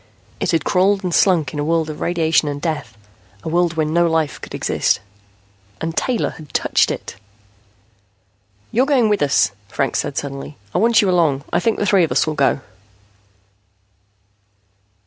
It 0.39 0.49
had 0.49 0.63
crawled 0.65 1.03
and 1.03 1.13
slunk 1.13 1.53
in 1.53 1.59
a 1.59 1.63
world 1.63 1.87
of 1.87 2.01
radiation 2.01 2.47
and 2.47 2.59
death, 2.59 2.97
a 3.43 3.49
world 3.49 3.75
where 3.75 3.85
no 3.85 4.09
life 4.09 4.41
could 4.41 4.55
exist. 4.55 4.99
And 5.79 5.95
Taylor 5.95 6.31
had 6.31 6.55
touched 6.55 6.89
it! 6.89 7.17
"You're 8.71 8.87
going 8.87 9.09
with 9.09 9.21
us," 9.21 9.51
Franks 9.67 9.99
said 9.99 10.17
suddenly. 10.17 10.57
"I 10.73 10.79
want 10.79 11.03
you 11.03 11.09
along. 11.11 11.43
I 11.53 11.59
think 11.59 11.77
the 11.77 11.85
three 11.85 12.03
of 12.03 12.11
us 12.11 12.25
will 12.25 12.33
go." 12.33 12.61